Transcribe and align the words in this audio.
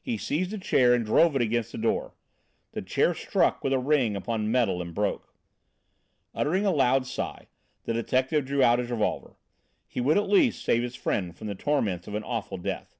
He 0.00 0.18
seized 0.18 0.52
a 0.52 0.58
chair 0.58 0.92
and 0.92 1.06
drove 1.06 1.36
it 1.36 1.40
against 1.42 1.70
the 1.70 1.78
door. 1.78 2.16
The 2.72 2.82
chair 2.82 3.14
struck 3.14 3.62
with 3.62 3.72
a 3.72 3.78
ring 3.78 4.16
upon 4.16 4.50
metal 4.50 4.82
and 4.82 4.92
broke. 4.92 5.32
Uttering 6.34 6.66
a 6.66 6.72
loud 6.72 7.06
sigh, 7.06 7.46
the 7.84 7.92
detective 7.92 8.44
drew 8.44 8.60
out 8.60 8.80
his 8.80 8.90
revolver; 8.90 9.36
he 9.86 10.00
would, 10.00 10.16
at 10.18 10.28
least, 10.28 10.64
save 10.64 10.82
his 10.82 10.96
friend 10.96 11.32
the 11.32 11.54
torments 11.54 12.08
of 12.08 12.16
an 12.16 12.24
awful 12.24 12.58
death. 12.58 12.96